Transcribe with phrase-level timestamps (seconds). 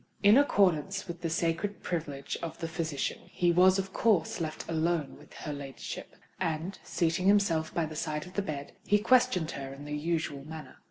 [0.23, 5.15] In accordance with the sacred privilege of the physician, he was of course left alone
[5.15, 9.71] with her ladyship; and, seating himself by the side of the bed, he questioned her
[9.71, 10.79] in the usual manner.